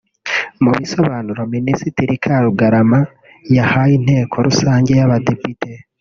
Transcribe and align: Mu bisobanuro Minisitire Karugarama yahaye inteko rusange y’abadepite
Mu 0.63 0.71
bisobanuro 0.77 1.41
Minisitire 1.55 2.13
Karugarama 2.23 2.99
yahaye 3.57 3.93
inteko 3.99 4.35
rusange 4.47 4.91
y’abadepite 4.99 5.69